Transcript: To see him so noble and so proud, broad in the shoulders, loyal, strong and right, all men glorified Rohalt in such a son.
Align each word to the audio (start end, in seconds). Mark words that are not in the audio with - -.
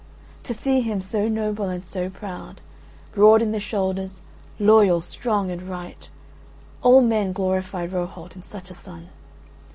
To 0.45 0.53
see 0.55 0.81
him 0.81 0.99
so 0.99 1.27
noble 1.27 1.65
and 1.69 1.85
so 1.85 2.09
proud, 2.09 2.61
broad 3.11 3.39
in 3.39 3.51
the 3.51 3.59
shoulders, 3.59 4.21
loyal, 4.57 4.99
strong 5.03 5.51
and 5.51 5.61
right, 5.61 6.09
all 6.81 7.01
men 7.01 7.33
glorified 7.33 7.91
Rohalt 7.91 8.35
in 8.35 8.41
such 8.41 8.71
a 8.71 8.73
son. 8.73 9.09